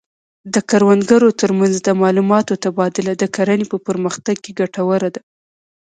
[0.53, 5.21] د کروندګرو ترمنځ د معلوماتو تبادله د کرنې په پرمختګ کې ګټوره ده.